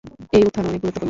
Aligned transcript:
এই 0.37 0.43
উত্থান 0.47 0.63
অনেক 0.69 0.79
গুরুত্বপূর্ণ। 0.83 0.99